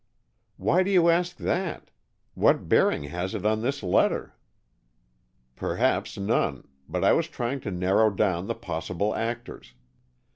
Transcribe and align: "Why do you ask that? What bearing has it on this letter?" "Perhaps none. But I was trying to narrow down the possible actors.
"Why 0.57 0.81
do 0.81 0.89
you 0.89 1.09
ask 1.11 1.37
that? 1.37 1.91
What 2.33 2.67
bearing 2.67 3.03
has 3.03 3.35
it 3.35 3.45
on 3.45 3.61
this 3.61 3.83
letter?" 3.83 4.33
"Perhaps 5.55 6.17
none. 6.17 6.67
But 6.89 7.03
I 7.03 7.13
was 7.13 7.27
trying 7.27 7.59
to 7.59 7.69
narrow 7.69 8.09
down 8.09 8.47
the 8.47 8.55
possible 8.55 9.13
actors. 9.13 9.75